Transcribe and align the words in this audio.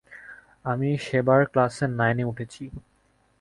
আমি 0.65 0.89
সেবার 0.97 1.41
ক্লাস 1.45 1.75
নাইনে 1.91 2.23
উঠেছি। 2.23 2.63